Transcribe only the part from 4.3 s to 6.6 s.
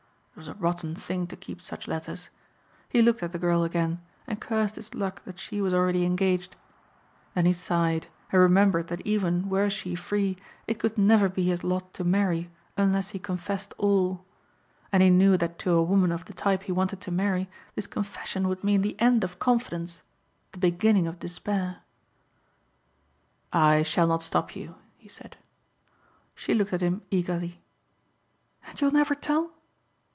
cursed his luck that she was already engaged.